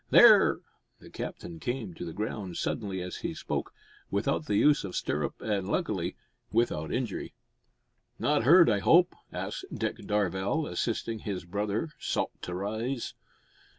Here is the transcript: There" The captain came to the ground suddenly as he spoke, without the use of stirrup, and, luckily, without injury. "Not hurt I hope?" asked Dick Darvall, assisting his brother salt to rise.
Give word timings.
There" 0.09 0.61
The 0.99 1.11
captain 1.11 1.59
came 1.59 1.93
to 1.93 2.05
the 2.05 2.11
ground 2.11 2.57
suddenly 2.57 3.03
as 3.03 3.17
he 3.17 3.35
spoke, 3.35 3.71
without 4.09 4.47
the 4.47 4.55
use 4.55 4.83
of 4.83 4.95
stirrup, 4.95 5.39
and, 5.41 5.69
luckily, 5.69 6.15
without 6.51 6.91
injury. 6.91 7.35
"Not 8.17 8.41
hurt 8.41 8.67
I 8.67 8.79
hope?" 8.79 9.13
asked 9.31 9.65
Dick 9.71 9.97
Darvall, 9.97 10.65
assisting 10.65 11.19
his 11.19 11.45
brother 11.45 11.89
salt 11.99 12.31
to 12.41 12.55
rise. 12.55 13.13